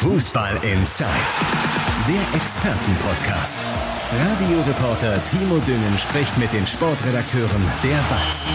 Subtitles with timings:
[0.00, 1.10] Fußball Inside,
[2.08, 3.60] der Expertenpodcast.
[4.10, 8.50] Radioreporter Timo Düngen spricht mit den Sportredakteuren der BATS.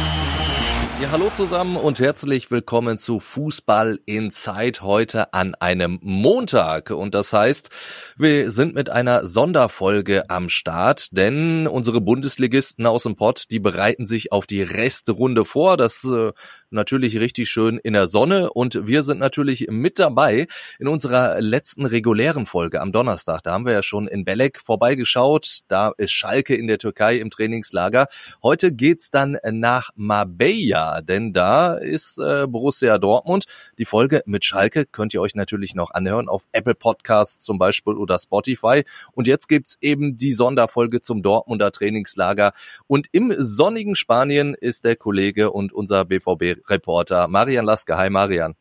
[1.02, 6.89] Ja, hallo zusammen und herzlich willkommen zu Fußball Inside heute an einem Montag.
[6.89, 7.70] Und das heißt,
[8.18, 14.07] wir sind mit einer Sonderfolge am Start, denn unsere Bundesligisten aus dem Pott, die bereiten
[14.07, 15.77] sich auf die Restrunde vor.
[15.77, 16.32] Das äh,
[16.76, 21.86] natürlich richtig schön in der Sonne und wir sind natürlich mit dabei in unserer letzten
[21.86, 23.41] regulären Folge am Donnerstag.
[23.44, 25.62] Da haben wir ja schon in Belek vorbeigeschaut.
[25.68, 28.08] Da ist Schalke in der Türkei im Trainingslager.
[28.44, 33.46] Heute geht's dann nach Marbella, denn da ist äh, Borussia Dortmund.
[33.77, 37.94] Die Folge mit Schalke könnt ihr euch natürlich noch anhören auf Apple Podcasts zum Beispiel
[37.94, 38.84] oder Spotify.
[39.13, 42.52] Und jetzt gibt's eben die Sonderfolge zum Dortmunder Trainingslager.
[42.88, 47.98] Und im sonnigen Spanien ist der Kollege und unser BVB Reporter Marian Laske.
[47.98, 48.55] Hi Marian.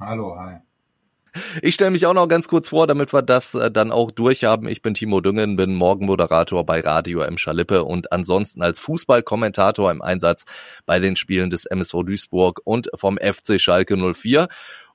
[0.00, 0.58] Hallo, hi.
[1.62, 4.68] Ich stelle mich auch noch ganz kurz vor, damit wir das äh, dann auch durchhaben.
[4.68, 7.38] Ich bin Timo Düngen, bin Morgenmoderator bei Radio M.
[7.38, 10.44] Schalippe und ansonsten als Fußballkommentator im Einsatz
[10.86, 14.46] bei den Spielen des MSV Duisburg und vom FC Schalke 04.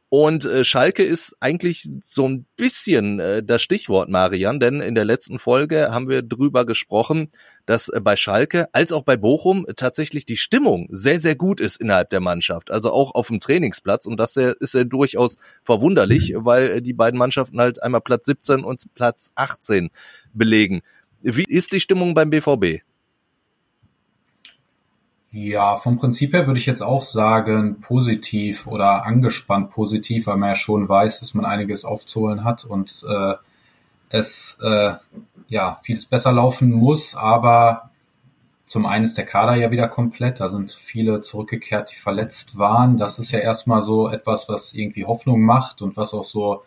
[0.10, 5.06] Und äh, Schalke ist eigentlich so ein bisschen äh, das Stichwort, Marian, denn in der
[5.06, 7.30] letzten Folge haben wir drüber gesprochen,
[7.68, 11.80] dass äh, bei Schalke als auch bei Bochum tatsächlich die Stimmung sehr, sehr gut ist
[11.80, 14.08] innerhalb der Mannschaft, also auch auf dem Trainingsplatz.
[14.08, 18.64] Und das ist ja durchaus verwunderlich, weil äh, die beiden Mannschaften halt einmal Platz 17
[18.64, 19.92] und Platz 18
[20.34, 20.82] belegen.
[21.22, 22.82] Wie ist die Stimmung beim BVB?
[25.32, 30.50] Ja, vom Prinzip her würde ich jetzt auch sagen, positiv oder angespannt positiv, weil man
[30.50, 33.36] ja schon weiß, dass man einiges aufzuholen hat und äh,
[34.10, 34.94] es äh,
[35.48, 37.92] ja vieles besser laufen muss, aber
[38.66, 42.98] zum einen ist der Kader ja wieder komplett, da sind viele zurückgekehrt, die verletzt waren.
[42.98, 46.64] Das ist ja erstmal so etwas, was irgendwie Hoffnung macht und was auch so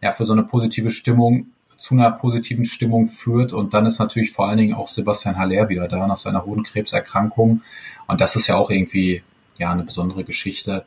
[0.00, 1.46] ja für so eine positive Stimmung
[1.80, 3.54] zu einer positiven Stimmung führt.
[3.54, 7.62] Und dann ist natürlich vor allen Dingen auch Sebastian Haller wieder da nach seiner Hodenkrebserkrankung.
[8.06, 9.22] Und das ist ja auch irgendwie
[9.56, 10.84] ja eine besondere Geschichte,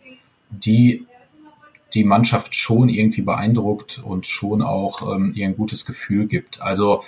[0.52, 1.08] die
[1.96, 6.62] die Mannschaft schon irgendwie beeindruckt und schon auch ähm, ihr ein gutes Gefühl gibt.
[6.62, 7.04] Also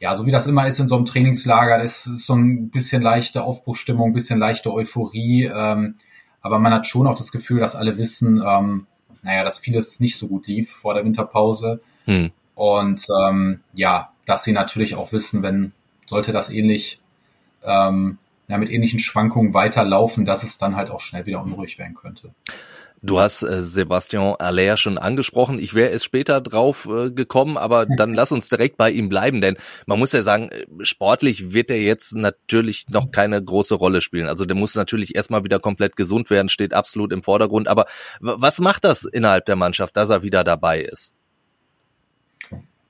[0.00, 3.02] ja, so wie das immer ist in so einem Trainingslager, das ist so ein bisschen
[3.02, 5.44] leichte Aufbruchstimmung, ein bisschen leichte Euphorie.
[5.44, 5.94] Ähm,
[6.40, 8.86] aber man hat schon auch das Gefühl, dass alle wissen, ähm,
[9.22, 11.80] naja, dass vieles nicht so gut lief vor der Winterpause.
[12.04, 12.30] Hm.
[12.58, 15.72] Und ähm, ja, dass sie natürlich auch wissen, wenn
[16.06, 17.00] sollte das ähnlich
[17.62, 21.94] ähm, ja, mit ähnlichen Schwankungen weiterlaufen, dass es dann halt auch schnell wieder unruhig werden
[21.94, 22.32] könnte.
[23.00, 25.60] Du hast äh, Sebastian Aller schon angesprochen.
[25.60, 29.40] Ich wäre es später drauf äh, gekommen, aber dann lass uns direkt bei ihm bleiben,
[29.40, 34.00] denn man muss ja sagen, äh, sportlich wird er jetzt natürlich noch keine große Rolle
[34.00, 34.26] spielen.
[34.26, 37.68] Also der muss natürlich erstmal wieder komplett gesund werden, steht absolut im Vordergrund.
[37.68, 37.86] Aber
[38.18, 41.12] was macht das innerhalb der Mannschaft, dass er wieder dabei ist?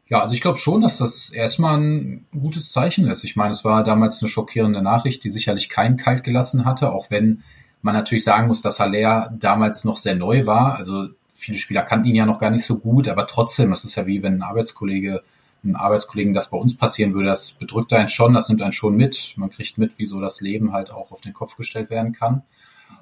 [0.09, 3.25] Ja, also ich glaube schon, dass das erstmal ein gutes Zeichen ist.
[3.25, 7.11] Ich meine, es war damals eine schockierende Nachricht, die sicherlich keinen kalt gelassen hatte, auch
[7.11, 7.43] wenn
[7.83, 10.77] man natürlich sagen muss, dass Haller damals noch sehr neu war.
[10.77, 13.97] Also viele Spieler kannten ihn ja noch gar nicht so gut, aber trotzdem, das ist
[13.97, 15.23] ja wie wenn ein Arbeitskollege,
[15.63, 18.97] ein Arbeitskollegen das bei uns passieren würde, das bedrückt einen schon, das nimmt einen schon
[18.97, 19.35] mit.
[19.37, 22.43] Man kriegt mit, wie so das Leben halt auch auf den Kopf gestellt werden kann.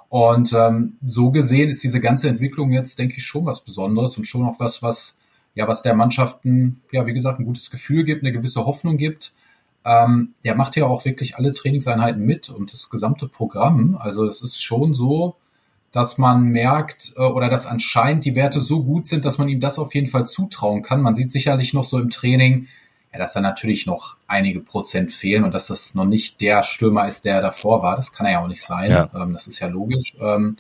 [0.09, 4.27] Und ähm, so gesehen ist diese ganze Entwicklung jetzt, denke ich, schon was Besonderes und
[4.27, 5.17] schon auch was, was
[5.57, 9.33] ja, was der Mannschaften, ja, wie gesagt, ein gutes Gefühl gibt, eine gewisse Hoffnung gibt.
[9.85, 13.97] Ähm, der macht ja auch wirklich alle Trainingseinheiten mit und das gesamte Programm.
[13.99, 15.37] Also es ist schon so,
[15.93, 19.61] dass man merkt äh, oder dass anscheinend die Werte so gut sind, dass man ihm
[19.61, 21.01] das auf jeden Fall zutrauen kann.
[21.01, 22.69] Man sieht sicherlich noch so im Training,
[23.15, 27.09] ja, dass da natürlich noch einige Prozent fehlen und dass das noch nicht der Stürmer
[27.09, 27.97] ist, der davor war.
[27.97, 28.91] Das kann er ja auch nicht sein.
[28.91, 29.09] Ja.
[29.15, 30.17] Ähm, das ist ja logisch.
[30.21, 30.57] Ähm,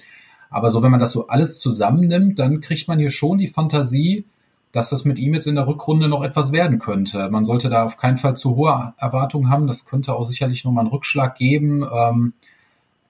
[0.48, 4.24] aber so, wenn man das so alles zusammennimmt, dann kriegt man hier schon die Fantasie,
[4.72, 7.30] dass das mit ihm jetzt in der Rückrunde noch etwas werden könnte.
[7.30, 9.66] Man sollte da auf keinen Fall zu hohe Erwartungen haben.
[9.66, 11.82] Das könnte auch sicherlich nochmal einen Rückschlag geben.
[11.82, 12.34] Ähm,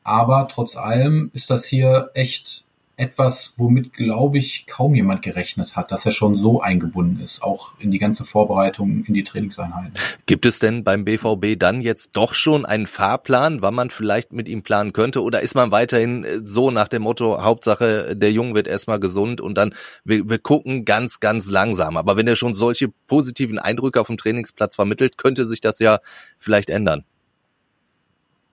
[0.04, 2.65] aber trotz allem ist das hier echt
[2.98, 7.78] etwas, womit, glaube ich, kaum jemand gerechnet hat, dass er schon so eingebunden ist, auch
[7.78, 9.92] in die ganze Vorbereitung, in die Trainingseinheiten.
[10.24, 14.48] Gibt es denn beim BVB dann jetzt doch schon einen Fahrplan, wann man vielleicht mit
[14.48, 15.22] ihm planen könnte?
[15.22, 19.42] Oder ist man weiterhin äh, so nach dem Motto, Hauptsache, der Junge wird erstmal gesund
[19.42, 21.98] und dann, wir, wir gucken ganz, ganz langsam.
[21.98, 25.98] Aber wenn er schon solche positiven Eindrücke auf dem Trainingsplatz vermittelt, könnte sich das ja
[26.38, 27.04] vielleicht ändern.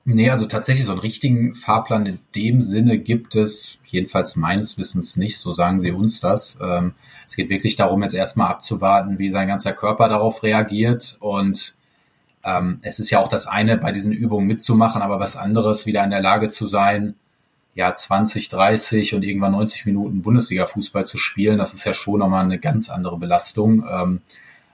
[0.06, 5.16] Nee, also tatsächlich so einen richtigen Fahrplan in dem Sinne gibt es jedenfalls meines Wissens
[5.16, 6.60] nicht, so sagen sie uns das.
[6.62, 6.94] Ähm,
[7.26, 11.16] es geht wirklich darum, jetzt erstmal abzuwarten, wie sein ganzer Körper darauf reagiert.
[11.22, 11.76] Und
[12.44, 16.04] ähm, es ist ja auch das eine, bei diesen Übungen mitzumachen, aber was anderes, wieder
[16.04, 17.16] in der Lage zu sein,
[17.74, 22.44] ja 20, 30 und irgendwann 90 Minuten Bundesliga-Fußball zu spielen, das ist ja schon nochmal
[22.44, 23.86] eine ganz andere Belastung.
[23.90, 24.22] Ähm,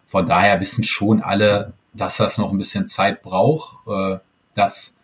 [0.07, 4.17] von daher wissen schon alle, dass das noch ein bisschen Zeit braucht, äh,
[4.55, 4.97] dass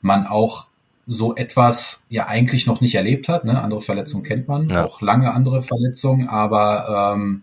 [0.00, 0.66] man auch
[1.06, 3.44] so etwas ja eigentlich noch nicht erlebt hat.
[3.44, 3.60] Ne?
[3.60, 4.84] Andere Verletzungen kennt man, ja.
[4.84, 7.42] auch lange andere Verletzungen, aber ähm,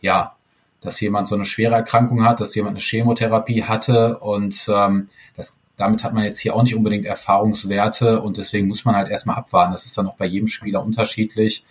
[0.00, 0.36] ja,
[0.80, 5.60] dass jemand so eine schwere Erkrankung hat, dass jemand eine Chemotherapie hatte und ähm, das,
[5.76, 9.36] damit hat man jetzt hier auch nicht unbedingt Erfahrungswerte und deswegen muss man halt erstmal
[9.36, 9.72] abwarten.
[9.72, 11.64] Das ist dann auch bei jedem Spieler unterschiedlich.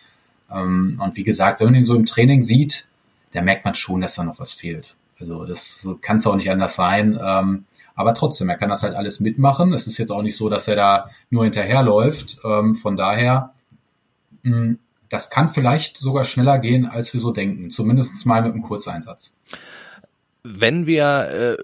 [0.51, 2.87] Ähm, und wie gesagt, wenn man ihn so im Training sieht,
[3.33, 4.95] da merkt man schon, dass da noch was fehlt.
[5.19, 7.19] Also das kann es auch nicht anders sein.
[7.21, 7.65] Ähm,
[7.99, 9.73] aber trotzdem, er kann das halt alles mitmachen.
[9.73, 12.37] Es ist jetzt auch nicht so, dass er da nur hinterherläuft.
[12.45, 13.53] Ähm, von daher,
[14.43, 14.79] mh, hm,
[15.09, 17.71] das kann vielleicht sogar schneller gehen, als wir so denken.
[17.71, 19.37] Zumindest mal mit einem Kurzeinsatz.
[20.43, 21.57] Wenn wir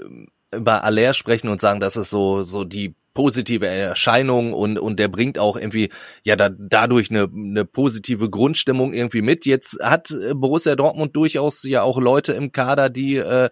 [0.52, 5.00] äh, über Aller sprechen und sagen, dass es so, so die positive Erscheinung und und
[5.00, 5.90] der bringt auch irgendwie
[6.24, 9.48] ja da, dadurch eine, eine positive Grundstimmung irgendwie mit.
[9.48, 13.50] Jetzt hat äh, Borussia Dortmund durchaus ja auch Leute im Kader, die äh,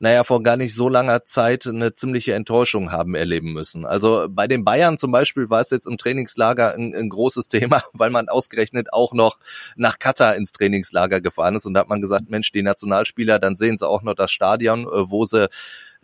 [0.00, 3.86] naja vor gar nicht so langer Zeit eine ziemliche Enttäuschung haben erleben müssen.
[3.86, 7.84] Also bei den Bayern zum Beispiel war es jetzt im Trainingslager ein, ein großes Thema,
[7.92, 9.38] weil man ausgerechnet auch noch
[9.76, 13.54] nach Katar ins Trainingslager gefahren ist und da hat man gesagt, Mensch, die Nationalspieler, dann
[13.54, 15.48] sehen sie auch noch das Stadion, äh, wo sie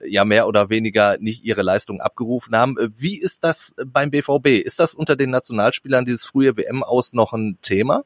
[0.06, 2.78] ja mehr oder weniger nicht ihre Leistung abgerufen haben.
[2.78, 4.64] Äh, wie ist das beim BVB?
[4.64, 8.04] Ist das unter den Nationalspielern dieses frühe WM aus noch ein Thema?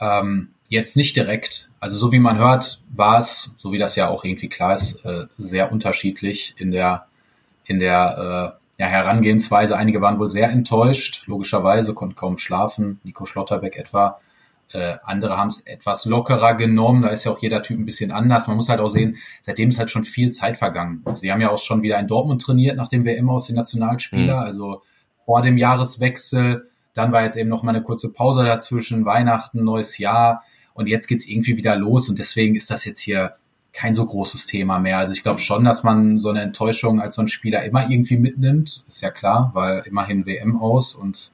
[0.00, 1.70] Ähm, jetzt nicht direkt.
[1.80, 5.04] Also so wie man hört, war es, so wie das ja auch irgendwie klar ist,
[5.04, 7.06] äh, sehr unterschiedlich in der
[7.64, 9.76] in der äh, ja, Herangehensweise.
[9.76, 13.00] Einige waren wohl sehr enttäuscht, logischerweise, konnten kaum schlafen.
[13.04, 14.20] Nico Schlotterbeck etwa
[14.72, 17.02] äh, andere haben es etwas lockerer genommen.
[17.02, 18.46] Da ist ja auch jeder Typ ein bisschen anders.
[18.46, 21.02] Man muss halt auch sehen, seitdem ist halt schon viel Zeit vergangen.
[21.04, 23.56] Also sie haben ja auch schon wieder in Dortmund trainiert nach dem WM aus den
[23.56, 24.36] Nationalspieler.
[24.36, 24.42] Mhm.
[24.42, 24.82] Also
[25.24, 26.68] vor dem Jahreswechsel.
[26.94, 30.44] Dann war jetzt eben noch mal eine kurze Pause dazwischen, Weihnachten, neues Jahr.
[30.74, 32.08] Und jetzt geht's irgendwie wieder los.
[32.08, 33.34] Und deswegen ist das jetzt hier
[33.72, 34.98] kein so großes Thema mehr.
[34.98, 38.16] Also ich glaube schon, dass man so eine Enttäuschung als so ein Spieler immer irgendwie
[38.16, 38.84] mitnimmt.
[38.88, 41.32] Ist ja klar, weil immerhin WM aus und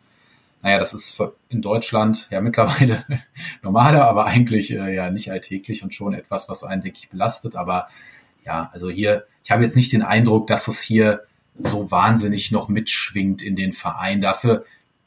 [0.67, 3.05] naja, das ist in Deutschland ja mittlerweile
[3.63, 7.55] normaler, aber eigentlich äh, ja nicht alltäglich und schon etwas, was einen, denke ich, belastet.
[7.55, 7.87] Aber
[8.45, 11.23] ja, also hier, ich habe jetzt nicht den Eindruck, dass es hier
[11.57, 14.21] so wahnsinnig noch mitschwingt in den Verein.
[14.21, 14.65] Dafür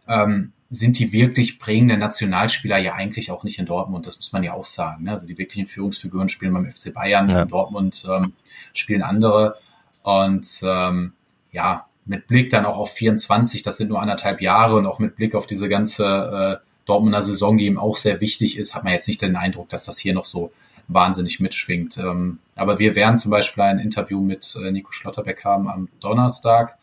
[0.07, 4.07] ähm, sind die wirklich prägenden Nationalspieler ja eigentlich auch nicht in Dortmund.
[4.07, 5.03] Das muss man ja auch sagen.
[5.03, 5.12] Ne?
[5.12, 7.41] Also die wirklichen Führungsfiguren spielen beim FC Bayern, ja.
[7.41, 8.31] in Dortmund ähm,
[8.73, 9.57] spielen andere.
[10.03, 11.12] Und ähm,
[11.51, 15.15] ja, mit Blick dann auch auf 24, das sind nur anderthalb Jahre und auch mit
[15.15, 18.94] Blick auf diese ganze äh, Dortmunder Saison, die ihm auch sehr wichtig ist, hat man
[18.94, 20.51] jetzt nicht den Eindruck, dass das hier noch so
[20.88, 22.00] wahnsinnig mitschwingt.
[22.00, 26.78] Ähm, aber wir werden zum Beispiel ein Interview mit äh, Nico Schlotterbeck haben am Donnerstag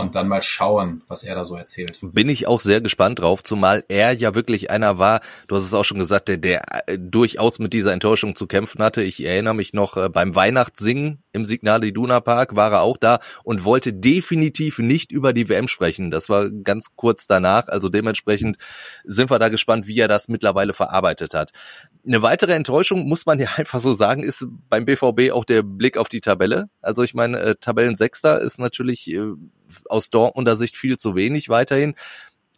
[0.00, 1.98] und dann mal schauen, was er da so erzählt.
[2.00, 5.74] Bin ich auch sehr gespannt drauf, zumal er ja wirklich einer war, du hast es
[5.74, 9.02] auch schon gesagt, der, der äh, durchaus mit dieser Enttäuschung zu kämpfen hatte.
[9.02, 13.20] Ich erinnere mich noch äh, beim Weihnachtssingen im Signal Iduna Park war er auch da
[13.44, 16.10] und wollte definitiv nicht über die WM sprechen.
[16.10, 18.56] Das war ganz kurz danach, also dementsprechend
[19.04, 21.52] sind wir da gespannt, wie er das mittlerweile verarbeitet hat.
[22.06, 25.98] Eine weitere Enttäuschung, muss man ja einfach so sagen, ist beim BVB auch der Blick
[25.98, 26.70] auf die Tabelle.
[26.80, 29.12] Also ich meine, äh, Tabellensechster ist natürlich
[29.88, 31.94] aus Dortmunder Sicht viel zu wenig weiterhin.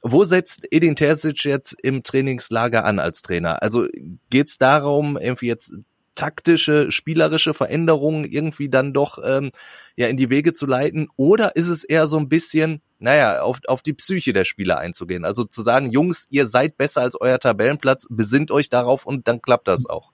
[0.02, 3.62] Wo setzt Edin Terzic jetzt im Trainingslager an als Trainer?
[3.62, 3.86] Also
[4.30, 5.74] geht es darum, irgendwie jetzt
[6.18, 9.52] taktische, spielerische Veränderungen irgendwie dann doch ähm,
[9.96, 11.08] ja in die Wege zu leiten?
[11.16, 15.24] Oder ist es eher so ein bisschen, naja, auf, auf die Psyche der Spieler einzugehen?
[15.24, 19.42] Also zu sagen, Jungs, ihr seid besser als euer Tabellenplatz, besinnt euch darauf und dann
[19.42, 20.12] klappt das auch.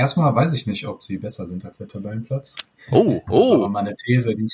[0.00, 2.56] Erstmal weiß ich nicht, ob sie besser sind als der Tabellenplatz.
[2.90, 3.38] Oh, oh.
[3.38, 4.48] Das ist aber mal eine These, die,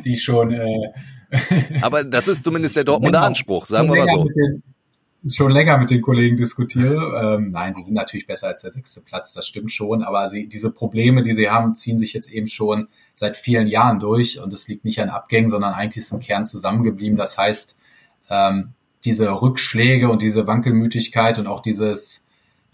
[0.00, 0.52] die schon.
[0.52, 0.90] Äh,
[1.82, 4.24] aber das ist zumindest der Dortmunder Anspruch, sagen wir mal so.
[4.24, 4.62] Den,
[5.30, 7.36] schon länger mit den Kollegen diskutiere.
[7.36, 10.02] Ähm, nein, sie sind natürlich besser als der sechste Platz, das stimmt schon.
[10.02, 13.98] Aber sie, diese Probleme, die sie haben, ziehen sich jetzt eben schon seit vielen Jahren
[13.98, 14.40] durch.
[14.40, 17.18] Und es liegt nicht an Abgängen, sondern eigentlich ist im Kern zusammengeblieben.
[17.18, 17.76] Das heißt,
[18.30, 18.70] ähm,
[19.04, 22.25] diese Rückschläge und diese Wankelmütigkeit und auch dieses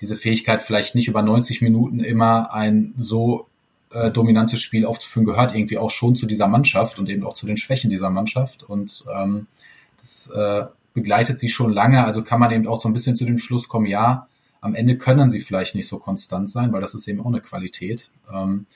[0.03, 3.47] diese Fähigkeit, vielleicht nicht über 90 Minuten immer ein so
[3.93, 7.47] äh, dominantes Spiel aufzuführen, gehört irgendwie auch schon zu dieser Mannschaft und eben auch zu
[7.47, 8.65] den Schwächen dieser Mannschaft.
[8.65, 9.47] Und ähm,
[9.99, 12.05] das äh, begleitet sie schon lange.
[12.05, 14.27] Also kann man eben auch so ein bisschen zu dem Schluss kommen, ja,
[14.61, 17.41] am Ende können sie vielleicht nicht so konstant sein, weil das ist eben auch eine
[17.41, 18.11] Qualität.
[18.33, 18.67] Ähm,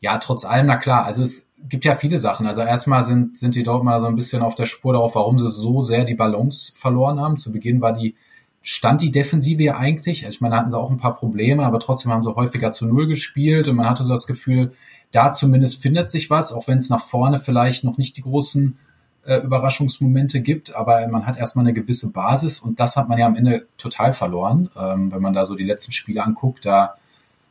[0.00, 2.46] ja, trotz allem, na klar, also es gibt ja viele Sachen.
[2.46, 5.38] Also erstmal sind, sind die dort mal so ein bisschen auf der Spur darauf, warum
[5.38, 7.36] sie so sehr die Balance verloren haben.
[7.36, 8.14] Zu Beginn war die
[8.62, 10.24] stand die Defensive ja eigentlich.
[10.24, 12.86] Ich meine, da hatten sie auch ein paar Probleme, aber trotzdem haben sie häufiger zu
[12.86, 14.72] Null gespielt und man hatte so das Gefühl,
[15.10, 18.78] da zumindest findet sich was, auch wenn es nach vorne vielleicht noch nicht die großen
[19.24, 23.26] äh, Überraschungsmomente gibt, aber man hat erstmal eine gewisse Basis und das hat man ja
[23.26, 24.70] am Ende total verloren.
[24.76, 26.96] Ähm, wenn man da so die letzten Spiele anguckt, da,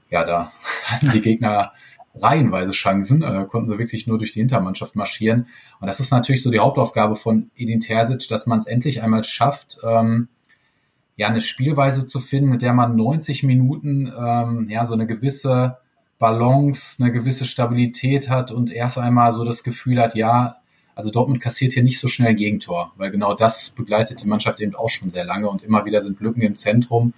[0.10, 0.52] ja, da
[0.86, 1.72] hatten die Gegner
[2.16, 5.48] reihenweise Chancen, äh, konnten sie wirklich nur durch die Hintermannschaft marschieren.
[5.80, 9.24] Und das ist natürlich so die Hauptaufgabe von Edin Terzic, dass man es endlich einmal
[9.24, 10.28] schafft, ähm,
[11.16, 15.78] ja, eine Spielweise zu finden, mit der man 90 Minuten ähm, ja so eine gewisse
[16.20, 20.58] Balance, eine gewisse Stabilität hat und erst einmal so das Gefühl hat, ja,
[20.96, 24.76] also Dortmund kassiert hier nicht so schnell Gegentor, weil genau das begleitet die Mannschaft eben
[24.76, 27.14] auch schon sehr lange und immer wieder sind Lücken im Zentrum.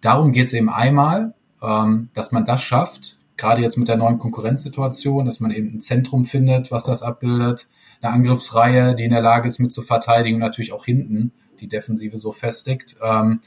[0.00, 4.18] Darum geht es eben einmal, ähm, dass man das schafft, gerade jetzt mit der neuen
[4.18, 7.68] Konkurrenzsituation, dass man eben ein Zentrum findet, was das abbildet,
[8.02, 12.18] eine Angriffsreihe, die in der Lage ist, mit zu verteidigen, natürlich auch hinten die Defensive
[12.18, 12.96] so festigt.
[13.02, 13.40] Ähm,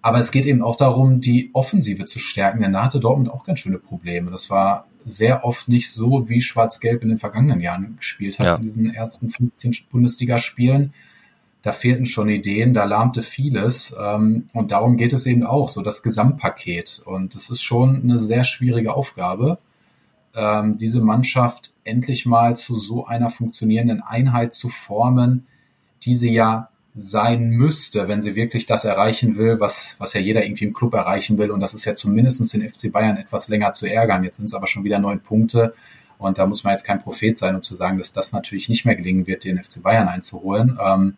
[0.00, 2.62] aber es geht eben auch darum, die Offensive zu stärken.
[2.62, 4.30] Denn da hatte Dortmund auch ganz schöne Probleme.
[4.30, 8.54] Das war sehr oft nicht so, wie Schwarz-Gelb in den vergangenen Jahren gespielt hat, ja.
[8.56, 10.92] in diesen ersten 15 Bundesligaspielen.
[11.62, 13.94] Da fehlten schon Ideen, da lahmte vieles.
[14.00, 17.02] Ähm, und darum geht es eben auch, so das Gesamtpaket.
[17.04, 19.58] Und es ist schon eine sehr schwierige Aufgabe,
[20.34, 25.46] ähm, diese Mannschaft endlich mal zu so einer funktionierenden Einheit zu formen,
[26.02, 26.68] die sie ja
[27.00, 30.94] sein müsste, wenn sie wirklich das erreichen will, was, was ja jeder irgendwie im Club
[30.94, 31.50] erreichen will.
[31.50, 34.24] Und das ist ja zumindestens den FC Bayern etwas länger zu ärgern.
[34.24, 35.74] Jetzt sind es aber schon wieder neun Punkte.
[36.18, 38.84] Und da muss man jetzt kein Prophet sein, um zu sagen, dass das natürlich nicht
[38.84, 40.78] mehr gelingen wird, den FC Bayern einzuholen.
[40.84, 41.16] Ähm,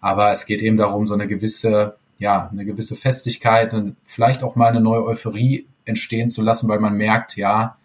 [0.00, 4.54] aber es geht eben darum, so eine gewisse, ja, eine gewisse Festigkeit und vielleicht auch
[4.54, 7.76] mal eine neue Euphorie entstehen zu lassen, weil man merkt, ja,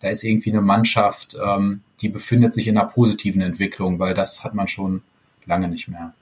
[0.00, 4.42] da ist irgendwie eine Mannschaft, ähm, die befindet sich in einer positiven Entwicklung, weil das
[4.44, 5.02] hat man schon
[5.44, 6.14] lange nicht mehr.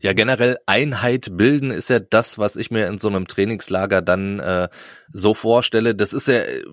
[0.00, 4.38] Ja, generell Einheit bilden ist ja das, was ich mir in so einem Trainingslager dann
[4.38, 4.68] äh,
[5.12, 5.94] so vorstelle.
[5.94, 6.64] Das ist ja äh,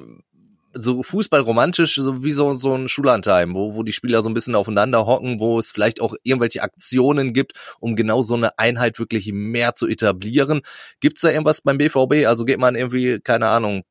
[0.76, 4.56] so fußballromantisch, so wie so, so ein Schullandheim, wo, wo die Spieler so ein bisschen
[4.56, 9.32] aufeinander hocken, wo es vielleicht auch irgendwelche Aktionen gibt, um genau so eine Einheit wirklich
[9.32, 10.62] mehr zu etablieren.
[11.00, 12.28] Gibt's da irgendwas beim BVB?
[12.28, 13.84] Also geht man irgendwie, keine Ahnung,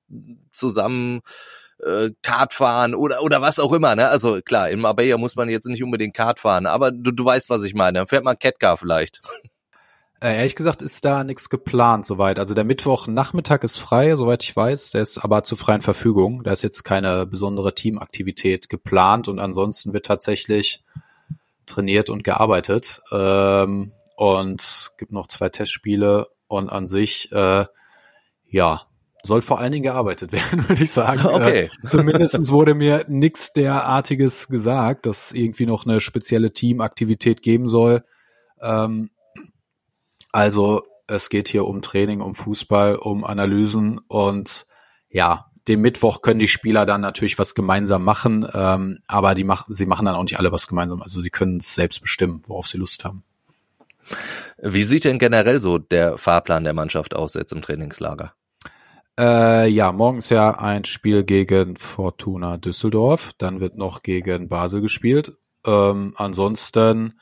[0.53, 1.21] zusammen
[1.85, 3.95] äh, Kart fahren oder oder was auch immer.
[3.97, 4.09] Ne?
[4.09, 7.51] Also klar, in Marbella muss man jetzt nicht unbedingt Kart fahren, aber du, du weißt,
[7.51, 7.99] was ich meine.
[7.99, 9.21] Dann fährt man Catcar vielleicht.
[10.21, 12.39] Äh, ehrlich gesagt ist da nichts geplant soweit.
[12.39, 14.91] Also der Mittwochnachmittag ist frei, soweit ich weiß.
[14.93, 16.45] Der ist aber zur freien Verfügung.
[16.45, 20.83] Da ist jetzt keine besondere Teamaktivität geplant und ansonsten wird tatsächlich
[21.67, 23.03] trainiert und gearbeitet.
[23.13, 27.67] Ähm, und gibt noch zwei Testspiele und an sich, äh,
[28.47, 28.83] ja,
[29.25, 31.23] soll vor allen Dingen gearbeitet werden, würde ich sagen.
[31.25, 31.71] Okay.
[31.83, 38.05] Äh, zumindest wurde mir nichts derartiges gesagt, dass irgendwie noch eine spezielle Teamaktivität geben soll.
[38.61, 39.11] Ähm,
[40.31, 44.67] also es geht hier um Training, um Fußball, um Analysen und
[45.09, 49.73] ja, dem Mittwoch können die Spieler dann natürlich was gemeinsam machen, ähm, aber die machen,
[49.73, 51.03] sie machen dann auch nicht alle was gemeinsam.
[51.03, 53.25] Also sie können es selbst bestimmen, worauf sie Lust haben.
[54.59, 58.35] Wie sieht denn generell so der Fahrplan der Mannschaft aus jetzt im Trainingslager?
[59.19, 63.33] Äh, ja, morgens ja ein Spiel gegen Fortuna Düsseldorf.
[63.39, 65.37] Dann wird noch gegen Basel gespielt.
[65.65, 67.19] Ähm, ansonsten,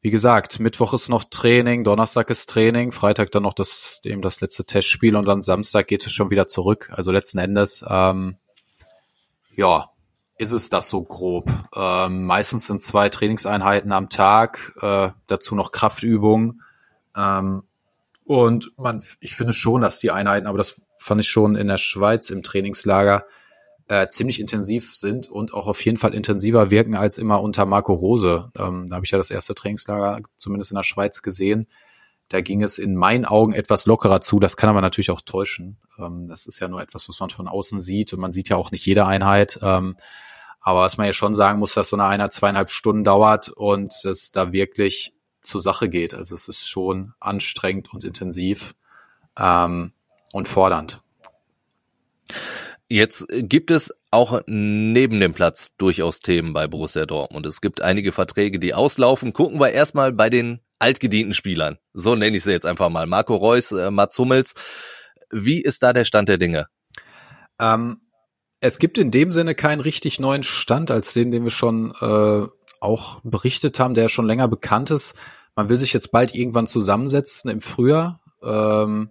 [0.00, 4.40] wie gesagt, Mittwoch ist noch Training, Donnerstag ist Training, Freitag dann noch das, eben das
[4.40, 6.90] letzte Testspiel und dann Samstag geht es schon wieder zurück.
[6.94, 8.36] Also letzten Endes, ähm,
[9.56, 9.88] ja,
[10.36, 11.50] ist es das so grob.
[11.74, 16.62] Ähm, meistens sind zwei Trainingseinheiten am Tag, äh, dazu noch Kraftübungen.
[17.16, 17.62] Ähm,
[18.24, 21.78] und man, ich finde schon, dass die Einheiten, aber das fand ich schon in der
[21.78, 23.26] Schweiz im Trainingslager,
[23.88, 27.92] äh, ziemlich intensiv sind und auch auf jeden Fall intensiver wirken als immer unter Marco
[27.92, 28.50] Rose.
[28.58, 31.66] Ähm, da habe ich ja das erste Trainingslager zumindest in der Schweiz gesehen.
[32.28, 34.40] Da ging es in meinen Augen etwas lockerer zu.
[34.40, 35.76] Das kann aber natürlich auch täuschen.
[35.98, 38.56] Ähm, das ist ja nur etwas, was man von außen sieht und man sieht ja
[38.56, 39.58] auch nicht jede Einheit.
[39.60, 39.96] Ähm,
[40.60, 43.92] aber was man ja schon sagen muss, dass so eine Einheit zweieinhalb Stunden dauert und
[44.06, 45.12] es da wirklich
[45.44, 46.14] zur Sache geht.
[46.14, 48.74] Also es ist schon anstrengend und intensiv
[49.38, 49.92] ähm,
[50.32, 51.02] und fordernd.
[52.88, 57.46] Jetzt gibt es auch neben dem Platz durchaus Themen bei Borussia Dortmund.
[57.46, 59.32] Es gibt einige Verträge, die auslaufen.
[59.32, 61.78] Gucken wir erstmal bei den altgedienten Spielern.
[61.92, 63.06] So nenne ich sie jetzt einfach mal.
[63.06, 64.54] Marco Reus, äh, Mats Hummels.
[65.30, 66.68] Wie ist da der Stand der Dinge?
[67.58, 68.00] Ähm,
[68.60, 72.46] es gibt in dem Sinne keinen richtig neuen Stand als den, den wir schon äh,
[72.80, 75.14] auch berichtet haben, der schon länger bekannt ist.
[75.56, 78.20] Man will sich jetzt bald irgendwann zusammensetzen im Frühjahr.
[78.42, 79.10] Ähm,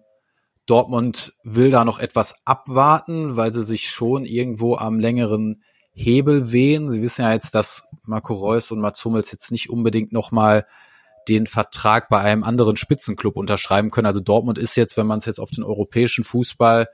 [0.65, 6.89] Dortmund will da noch etwas abwarten, weil sie sich schon irgendwo am längeren Hebel wehen.
[6.89, 10.65] Sie wissen ja jetzt, dass Marco Reus und Mats Hummels jetzt nicht unbedingt nochmal
[11.27, 14.07] den Vertrag bei einem anderen Spitzenclub unterschreiben können.
[14.07, 16.87] Also Dortmund ist jetzt, wenn man es jetzt auf den europäischen Fußball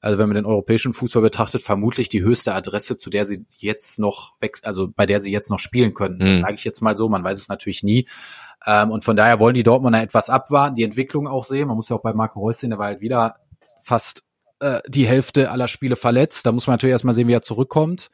[0.00, 3.98] also wenn man den europäischen Fußball betrachtet, vermutlich die höchste Adresse, zu der sie jetzt
[3.98, 6.18] noch, also bei der sie jetzt noch spielen können.
[6.18, 6.26] Mhm.
[6.26, 8.08] Das sage ich jetzt mal so, man weiß es natürlich nie.
[8.66, 11.68] Ähm, und von daher wollen die Dortmunder etwas abwarten, die Entwicklung auch sehen.
[11.68, 13.36] Man muss ja auch bei Marco Reus sehen, der war halt wieder
[13.82, 14.24] fast
[14.60, 16.46] äh, die Hälfte aller Spiele verletzt.
[16.46, 18.10] Da muss man natürlich erstmal sehen, wie er zurückkommt.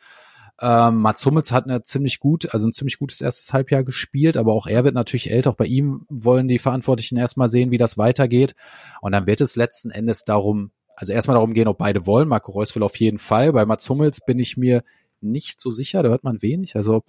[0.60, 4.52] Ähm, Mats Hummels hat eine ziemlich gut, also ein ziemlich gutes erstes Halbjahr gespielt, aber
[4.52, 5.50] auch er wird natürlich älter.
[5.50, 8.54] Auch bei ihm wollen die Verantwortlichen erstmal sehen, wie das weitergeht.
[9.00, 12.28] Und dann wird es letzten Endes darum, also erstmal darum gehen, ob beide wollen.
[12.28, 13.52] Marco Reus will auf jeden Fall.
[13.52, 14.82] Bei Mats Hummels bin ich mir
[15.24, 16.76] nicht so sicher, da hört man wenig.
[16.76, 17.02] Also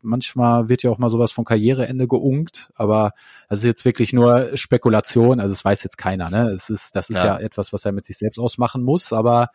[0.00, 3.12] manchmal wird ja auch mal sowas von Karriereende geunkt, aber
[3.48, 5.40] das ist jetzt wirklich nur Spekulation.
[5.40, 6.30] Also es weiß jetzt keiner.
[6.30, 6.50] Ne?
[6.50, 7.38] Es ist, das ist ja.
[7.38, 9.12] ja etwas, was er mit sich selbst ausmachen muss.
[9.12, 9.48] Aber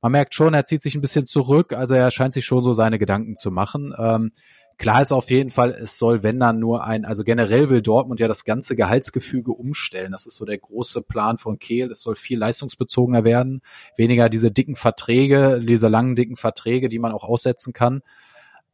[0.00, 1.72] man merkt schon, er zieht sich ein bisschen zurück.
[1.72, 3.94] Also er scheint sich schon so seine Gedanken zu machen.
[3.98, 4.32] Ähm,
[4.78, 8.20] Klar ist auf jeden Fall, es soll, wenn dann nur ein, also generell will Dortmund
[8.20, 10.12] ja das ganze Gehaltsgefüge umstellen.
[10.12, 11.90] Das ist so der große Plan von Kehl.
[11.90, 13.62] Es soll viel leistungsbezogener werden,
[13.96, 18.02] weniger diese dicken Verträge, diese langen dicken Verträge, die man auch aussetzen kann.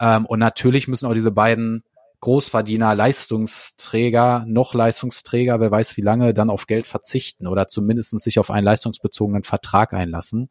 [0.01, 1.85] Ähm, und natürlich müssen auch diese beiden
[2.23, 8.39] Großverdiener, Leistungsträger, noch Leistungsträger, wer weiß wie lange, dann auf Geld verzichten oder zumindest sich
[8.39, 10.49] auf einen leistungsbezogenen Vertrag einlassen,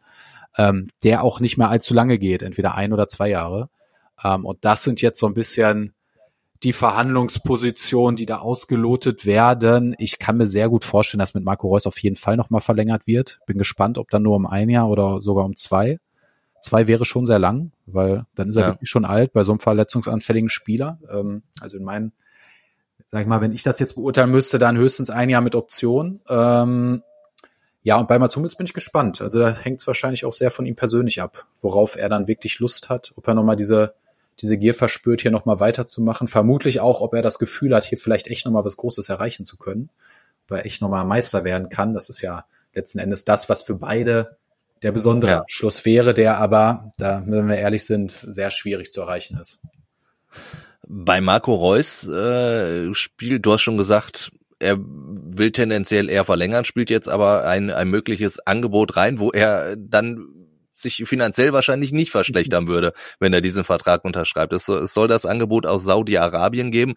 [0.57, 3.69] ähm, der auch nicht mehr allzu lange geht, entweder ein oder zwei Jahre.
[4.23, 5.93] Ähm, und das sind jetzt so ein bisschen
[6.63, 9.95] die Verhandlungspositionen, die da ausgelotet werden.
[9.97, 13.07] Ich kann mir sehr gut vorstellen, dass mit Marco Reus auf jeden Fall nochmal verlängert
[13.07, 13.39] wird.
[13.47, 15.97] Bin gespannt, ob dann nur um ein Jahr oder sogar um zwei.
[16.61, 18.67] Zwei wäre schon sehr lang, weil dann ist er ja.
[18.69, 20.99] wirklich schon alt bei so einem verletzungsanfälligen Spieler.
[21.11, 22.13] Ähm, also in meinen,
[23.07, 26.21] sag ich mal, wenn ich das jetzt beurteilen müsste, dann höchstens ein Jahr mit Option.
[26.29, 27.01] Ähm,
[27.81, 29.21] ja, und bei Mats Hummels bin ich gespannt.
[29.21, 32.59] Also da hängt es wahrscheinlich auch sehr von ihm persönlich ab, worauf er dann wirklich
[32.59, 33.95] Lust hat, ob er nochmal diese
[34.41, 36.27] diese Gier verspürt, hier nochmal weiterzumachen.
[36.27, 39.57] Vermutlich auch, ob er das Gefühl hat, hier vielleicht echt nochmal was Großes erreichen zu
[39.57, 39.89] können.
[40.45, 41.93] Ob er echt nochmal Meister werden kann.
[41.93, 44.37] Das ist ja letzten Endes das, was für beide
[44.81, 45.39] der besondere ja.
[45.39, 49.59] Abschluss wäre, der aber, da, wenn wir ehrlich sind, sehr schwierig zu erreichen ist.
[50.87, 56.89] Bei Marco Reus äh, spielt, du hast schon gesagt, er will tendenziell eher verlängern, spielt
[56.89, 60.40] jetzt aber ein, ein mögliches Angebot rein, wo er dann
[60.81, 64.53] sich finanziell wahrscheinlich nicht verschlechtern würde, wenn er diesen Vertrag unterschreibt.
[64.53, 66.95] Es soll, es soll das Angebot aus Saudi-Arabien geben.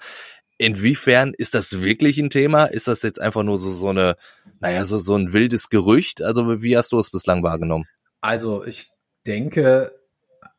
[0.57, 2.67] Inwiefern ist das wirklich ein Thema?
[2.67, 4.17] Ist das jetzt einfach nur so, so eine,
[4.61, 6.23] naja, so, so ein wildes Gerücht?
[6.23, 7.87] Also wie hast du es bislang wahrgenommen?
[8.21, 8.89] Also ich
[9.27, 9.93] denke,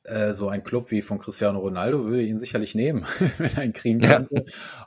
[0.04, 3.06] äh, so ein Club wie von Cristiano Ronaldo würde ihn sicherlich nehmen,
[3.38, 4.46] wenn er ihn kriegen könnte.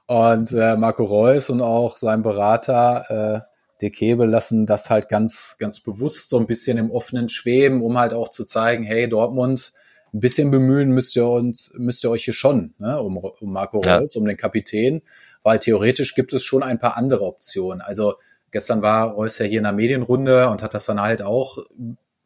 [0.08, 0.30] Ja.
[0.30, 3.47] Und äh, Marco Reus und auch sein Berater
[3.80, 7.98] De Kebe lassen das halt ganz, ganz bewusst so ein bisschen im offenen schweben, um
[7.98, 9.72] halt auch zu zeigen, hey, Dortmund,
[10.12, 13.80] ein bisschen bemühen müsst ihr uns, müsst ihr euch hier schon, ne, um, um Marco
[13.84, 13.98] ja.
[13.98, 15.02] Reus, um den Kapitän,
[15.42, 17.80] weil theoretisch gibt es schon ein paar andere Optionen.
[17.80, 18.14] Also
[18.50, 21.58] gestern war Reus ja hier in der Medienrunde und hat das dann halt auch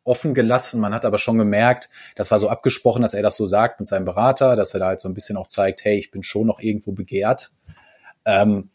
[0.04, 0.80] offen gelassen.
[0.80, 3.88] Man hat aber schon gemerkt, das war so abgesprochen, dass er das so sagt mit
[3.88, 6.46] seinem Berater, dass er da halt so ein bisschen auch zeigt, hey, ich bin schon
[6.46, 7.52] noch irgendwo begehrt.
[8.24, 8.70] Ähm,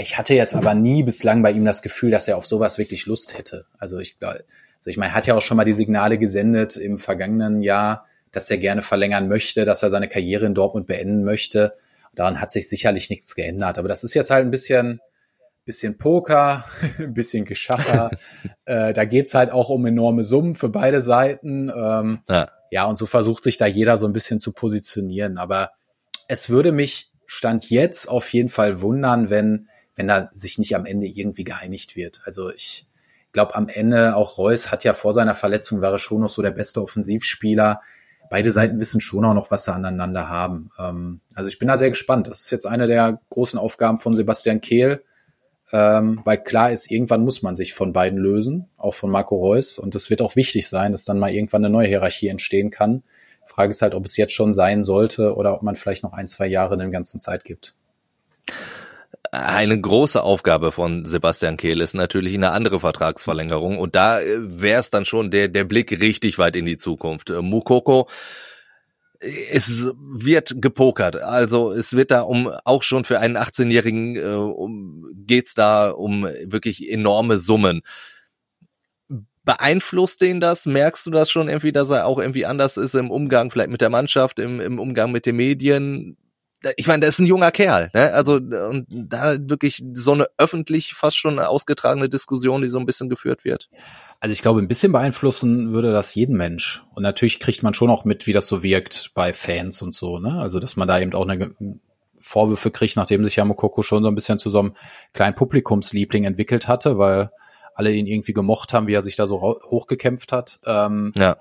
[0.00, 3.06] ich hatte jetzt aber nie bislang bei ihm das Gefühl, dass er auf sowas wirklich
[3.06, 3.66] Lust hätte.
[3.78, 4.44] Also ich glaube,
[4.78, 8.06] also ich meine, er hat ja auch schon mal die Signale gesendet im vergangenen Jahr,
[8.32, 11.74] dass er gerne verlängern möchte, dass er seine Karriere in Dortmund beenden möchte.
[12.14, 13.78] Daran hat sich sicherlich nichts geändert.
[13.78, 15.00] Aber das ist jetzt halt ein bisschen,
[15.64, 16.64] bisschen Poker,
[16.98, 18.10] ein bisschen Geschacher.
[18.64, 21.70] äh, da geht's halt auch um enorme Summen für beide Seiten.
[21.74, 22.48] Ähm, ja.
[22.70, 25.36] ja, und so versucht sich da jeder so ein bisschen zu positionieren.
[25.36, 25.72] Aber
[26.26, 29.68] es würde mich Stand jetzt auf jeden Fall wundern, wenn
[30.00, 32.22] wenn da sich nicht am Ende irgendwie geeinigt wird.
[32.24, 32.86] Also ich
[33.32, 36.40] glaube am Ende auch Reus hat ja vor seiner Verletzung war er schon noch so
[36.40, 37.82] der beste Offensivspieler.
[38.30, 40.70] Beide Seiten wissen schon auch noch, was sie aneinander haben.
[40.78, 42.28] Ähm, also ich bin da sehr gespannt.
[42.28, 45.02] Das ist jetzt eine der großen Aufgaben von Sebastian Kehl,
[45.70, 49.78] ähm, weil klar ist, irgendwann muss man sich von beiden lösen, auch von Marco Reus.
[49.78, 53.02] Und es wird auch wichtig sein, dass dann mal irgendwann eine neue Hierarchie entstehen kann.
[53.44, 56.26] Frage ist halt, ob es jetzt schon sein sollte oder ob man vielleicht noch ein,
[56.26, 57.74] zwei Jahre dem ganzen Zeit gibt.
[59.32, 64.80] Eine große Aufgabe von Sebastian Kehl ist natürlich eine andere Vertragsverlängerung und da äh, wäre
[64.80, 67.30] es dann schon der, der Blick richtig weit in die Zukunft.
[67.30, 68.08] Äh, Mukoko,
[69.20, 74.34] äh, es wird gepokert, also es wird da um auch schon für einen 18-Jährigen äh,
[74.34, 77.82] um, geht's da um wirklich enorme Summen.
[79.44, 80.66] Beeinflusst den das?
[80.66, 83.80] Merkst du das schon irgendwie, dass er auch irgendwie anders ist im Umgang vielleicht mit
[83.80, 86.16] der Mannschaft, im, im Umgang mit den Medien?
[86.76, 88.12] Ich meine, der ist ein junger Kerl, ne?
[88.12, 93.08] Also und da wirklich so eine öffentlich fast schon ausgetragene Diskussion, die so ein bisschen
[93.08, 93.68] geführt wird.
[94.20, 96.82] Also ich glaube, ein bisschen beeinflussen würde das jeden Mensch.
[96.94, 100.18] Und natürlich kriegt man schon auch mit, wie das so wirkt bei Fans und so,
[100.18, 100.38] ne?
[100.40, 101.54] Also dass man da eben auch eine
[102.20, 104.76] Vorwürfe kriegt, nachdem sich ja Mokoko schon so ein bisschen zu so einem
[105.14, 107.30] kleinen Publikumsliebling entwickelt hatte, weil
[107.74, 110.60] alle ihn irgendwie gemocht haben, wie er sich da so hochgekämpft hat.
[110.66, 111.38] Ähm, ja.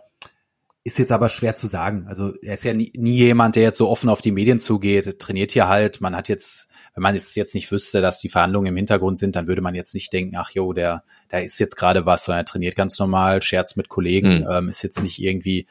[0.83, 2.05] Ist jetzt aber schwer zu sagen.
[2.07, 5.19] Also er ist ja nie, nie jemand, der jetzt so offen auf die Medien zugeht,
[5.19, 5.99] trainiert hier halt.
[5.99, 9.35] Man hat jetzt, wenn man es jetzt nicht wüsste, dass die Verhandlungen im Hintergrund sind,
[9.35, 12.41] dann würde man jetzt nicht denken, ach jo, der, da ist jetzt gerade was, sondern
[12.41, 14.47] er trainiert ganz normal, scherzt mit Kollegen, mhm.
[14.49, 15.67] ähm, ist jetzt nicht irgendwie,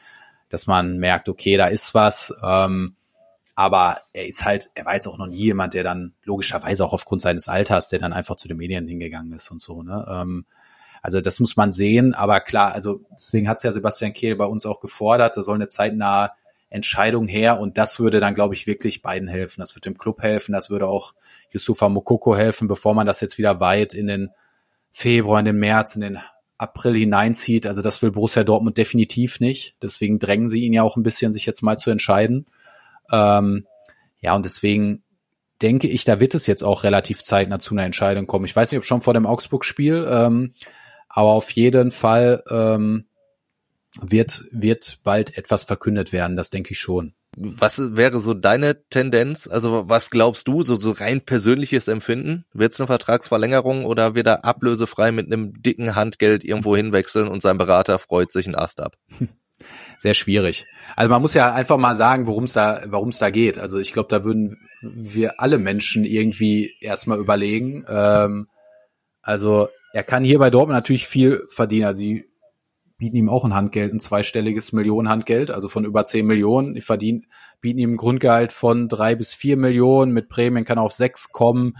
[0.47, 2.33] dass man merkt, okay, da ist was.
[2.43, 2.95] Ähm,
[3.55, 6.93] aber er ist halt, er war jetzt auch noch nie jemand, der dann logischerweise auch
[6.93, 9.83] aufgrund seines Alters, der dann einfach zu den Medien hingegangen ist und so.
[9.83, 10.05] Ne?
[10.09, 10.45] Ähm,
[11.01, 14.45] also das muss man sehen, aber klar, also deswegen hat es ja Sebastian Kehl bei
[14.45, 16.31] uns auch gefordert, da soll eine zeitnahe
[16.69, 19.61] Entscheidung her und das würde dann, glaube ich, wirklich beiden helfen.
[19.61, 21.13] Das würde dem Club helfen, das würde auch
[21.51, 24.29] Yusufa Mokoko helfen, bevor man das jetzt wieder weit in den
[24.91, 26.19] Februar, in den März, in den
[26.57, 27.65] April hineinzieht.
[27.65, 29.75] Also das will Borussia Dortmund definitiv nicht.
[29.81, 32.45] Deswegen drängen sie ihn ja auch ein bisschen, sich jetzt mal zu entscheiden.
[33.11, 33.65] Ähm,
[34.19, 35.01] ja, und deswegen
[35.61, 38.45] denke ich, da wird es jetzt auch relativ zeitnah zu einer Entscheidung kommen.
[38.45, 40.53] Ich weiß nicht, ob schon vor dem Augsburg-Spiel, ähm,
[41.09, 43.05] aber auf jeden Fall ähm,
[43.99, 47.13] wird, wird bald etwas verkündet werden, das denke ich schon.
[47.37, 49.47] Was wäre so deine Tendenz?
[49.47, 52.45] Also was glaubst du, so, so rein persönliches Empfinden?
[52.53, 57.41] Wird es eine Vertragsverlängerung oder wird er ablösefrei mit einem dicken Handgeld irgendwo hinwechseln und
[57.41, 58.95] sein Berater freut sich einen Ast ab?
[59.99, 60.65] sehr schwierig.
[60.95, 63.59] Also man muss ja einfach mal sagen, worum es da, warum es da geht.
[63.59, 67.85] Also ich glaube, da würden wir alle Menschen irgendwie erstmal überlegen.
[67.87, 68.47] Ähm,
[69.21, 71.85] also er kann hier bei Dortmund natürlich viel verdienen.
[71.85, 72.25] Also sie
[72.97, 76.75] bieten ihm auch ein Handgeld, ein zweistelliges Millionenhandgeld, also von über zehn Millionen.
[76.75, 77.25] Die verdienen,
[77.61, 80.11] bieten ihm ein Grundgehalt von drei bis vier Millionen.
[80.11, 81.77] Mit Prämien kann er auf sechs kommen.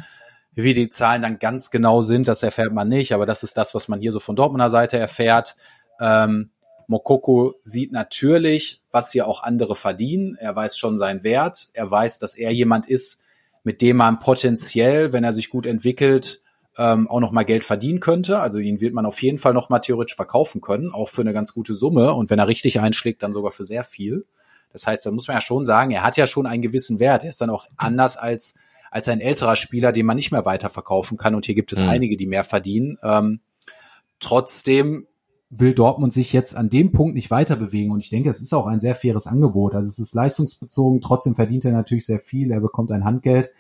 [0.54, 3.76] Wie die Zahlen dann ganz genau sind, das erfährt man nicht, aber das ist das,
[3.76, 5.56] was man hier so von Dortmunder Seite erfährt.
[6.02, 6.52] Ähm,
[6.88, 10.36] Mokoko sieht natürlich, was hier auch andere verdienen.
[10.40, 11.70] Er weiß schon seinen Wert.
[11.74, 13.22] Er weiß, dass er jemand ist,
[13.64, 16.42] mit dem man potenziell, wenn er sich gut entwickelt,
[16.80, 18.40] ähm, auch noch mal Geld verdienen könnte.
[18.40, 21.34] Also ihn wird man auf jeden Fall noch mal theoretisch verkaufen können, auch für eine
[21.34, 22.14] ganz gute Summe.
[22.14, 24.26] Und wenn er richtig einschlägt, dann sogar für sehr viel.
[24.72, 27.24] Das heißt, da muss man ja schon sagen, er hat ja schon einen gewissen Wert.
[27.24, 28.56] Er ist dann auch anders als
[28.92, 31.36] als ein älterer Spieler, den man nicht mehr weiter verkaufen kann.
[31.36, 31.90] Und hier gibt es mhm.
[31.90, 32.98] einige, die mehr verdienen.
[33.04, 33.40] Ähm,
[34.20, 35.06] trotzdem
[35.52, 37.92] will Dortmund sich jetzt an dem Punkt nicht weiter bewegen.
[37.92, 39.76] Und ich denke, es ist auch ein sehr faires Angebot.
[39.76, 43.52] Also es ist leistungsbezogen, trotzdem verdient er natürlich sehr viel, er bekommt ein Handgeld.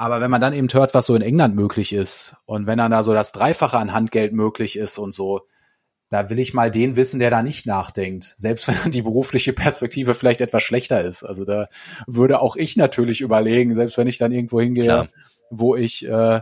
[0.00, 2.90] Aber wenn man dann eben hört, was so in England möglich ist und wenn dann
[2.90, 5.42] da so das Dreifache an Handgeld möglich ist und so,
[6.08, 8.32] da will ich mal den wissen, der da nicht nachdenkt.
[8.38, 11.22] Selbst wenn die berufliche Perspektive vielleicht etwas schlechter ist.
[11.22, 11.68] Also da
[12.06, 15.08] würde auch ich natürlich überlegen, selbst wenn ich dann irgendwo hingehe, Klar.
[15.50, 16.40] wo ich äh,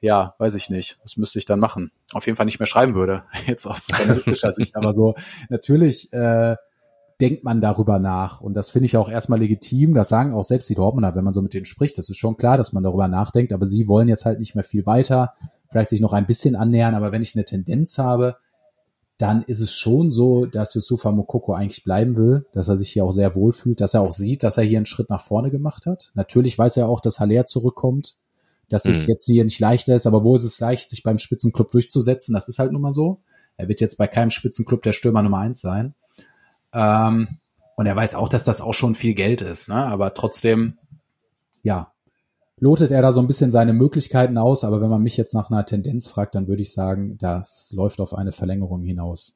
[0.00, 1.00] ja, weiß ich nicht.
[1.02, 1.90] Was müsste ich dann machen?
[2.12, 4.76] Auf jeden Fall nicht mehr schreiben würde, jetzt aus journalistischer Sicht.
[4.76, 5.16] Aber so,
[5.48, 6.54] natürlich äh,
[7.20, 8.40] denkt man darüber nach.
[8.40, 9.94] Und das finde ich auch erstmal legitim.
[9.94, 11.98] Das sagen auch selbst die Dortmunder, wenn man so mit denen spricht.
[11.98, 13.52] Das ist schon klar, dass man darüber nachdenkt.
[13.52, 15.34] Aber sie wollen jetzt halt nicht mehr viel weiter.
[15.68, 16.94] Vielleicht sich noch ein bisschen annähern.
[16.94, 18.36] Aber wenn ich eine Tendenz habe,
[19.18, 23.04] dann ist es schon so, dass Yusufa Mokoko eigentlich bleiben will, dass er sich hier
[23.04, 25.50] auch sehr wohl fühlt, dass er auch sieht, dass er hier einen Schritt nach vorne
[25.50, 26.10] gemacht hat.
[26.14, 28.16] Natürlich weiß er auch, dass Haller zurückkommt
[28.70, 28.92] dass mhm.
[28.92, 32.32] es jetzt hier nicht leichter ist, aber wo ist es leicht, sich beim Spitzenclub durchzusetzen?
[32.32, 33.20] Das ist halt nun mal so.
[33.56, 35.94] Er wird jetzt bei keinem Spitzenclub der Stürmer Nummer eins sein.
[36.72, 37.38] Ähm,
[37.76, 39.86] und er weiß auch, dass das auch schon viel Geld ist, ne?
[39.86, 40.78] aber trotzdem,
[41.62, 41.92] ja,
[42.60, 44.64] lotet er da so ein bisschen seine Möglichkeiten aus.
[44.64, 48.00] Aber wenn man mich jetzt nach einer Tendenz fragt, dann würde ich sagen, das läuft
[48.00, 49.32] auf eine Verlängerung hinaus.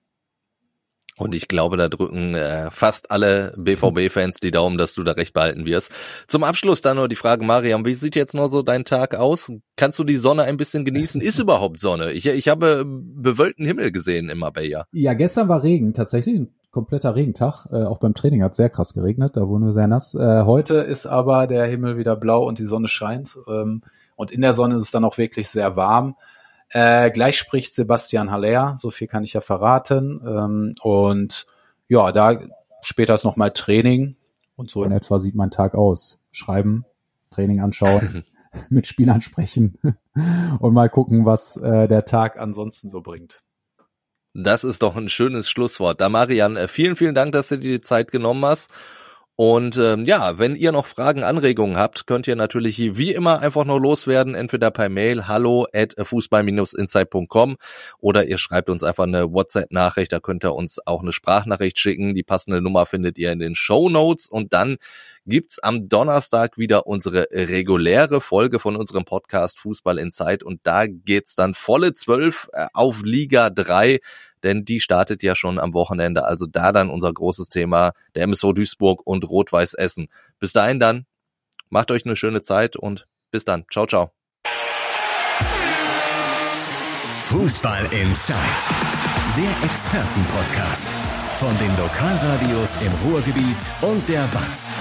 [1.17, 5.33] Und ich glaube, da drücken äh, fast alle BVB-Fans die Daumen, dass du da recht
[5.33, 5.93] behalten wirst.
[6.27, 9.53] Zum Abschluss dann nur die Frage, Mariam, wie sieht jetzt noch so dein Tag aus?
[9.77, 11.21] Kannst du die Sonne ein bisschen genießen?
[11.21, 12.13] Ist überhaupt Sonne?
[12.13, 14.87] Ich, ich habe bewölkten Himmel gesehen im Marbella.
[14.91, 17.67] Ja, gestern war Regen, tatsächlich ein kompletter Regentag.
[17.71, 20.15] Äh, auch beim Training hat sehr krass geregnet, da wurden wir sehr nass.
[20.15, 23.39] Äh, heute ist aber der Himmel wieder blau und die Sonne scheint.
[23.47, 23.83] Ähm,
[24.17, 26.17] und in der Sonne ist es dann auch wirklich sehr warm.
[26.75, 30.21] Äh, gleich spricht Sebastian Haller, so viel kann ich ja verraten.
[30.27, 31.47] Ähm, und
[31.87, 32.41] ja, da
[32.83, 34.17] später ist nochmal Training
[34.57, 36.19] und so in etwa sieht mein Tag aus.
[36.33, 36.85] Schreiben,
[37.31, 38.25] Training anschauen,
[38.71, 39.79] mit Spielern sprechen
[40.59, 43.45] und mal gucken, was äh, der Tag ansonsten so bringt.
[44.35, 46.01] Das ist doch ein schönes Schlusswort.
[46.01, 48.69] Da Marian, äh, vielen, vielen Dank, dass du dir die Zeit genommen hast.
[49.37, 53.65] Und ähm, ja, wenn ihr noch Fragen, Anregungen habt, könnt ihr natürlich wie immer einfach
[53.65, 57.57] noch loswerden, entweder per Mail hallo at fußball-insight.com
[57.99, 62.15] oder ihr schreibt uns einfach eine WhatsApp-Nachricht, da könnt ihr uns auch eine Sprachnachricht schicken.
[62.15, 64.77] Die passende Nummer findet ihr in den Show Notes und dann
[65.27, 71.35] gibt's am Donnerstag wieder unsere reguläre Folge von unserem Podcast Fußball Insight und da geht's
[71.35, 73.99] dann volle zwölf äh, auf Liga 3
[74.45, 76.25] denn die startet ja schon am Wochenende.
[76.25, 80.09] Also da dann unser großes Thema, der MSV Duisburg und Rot-Weiß Essen.
[80.39, 81.07] Bis dahin dann,
[81.71, 83.65] macht euch eine schöne Zeit und bis dann.
[83.73, 84.13] Ciao, ciao.
[87.19, 88.37] Fußball Inside,
[89.37, 90.91] der Expertenpodcast
[91.37, 94.75] von den Lokalradios im Ruhrgebiet und der Watz.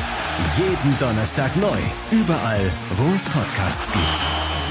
[0.57, 1.79] Jeden Donnerstag neu,
[2.11, 4.62] überall, wo es Podcasts gibt.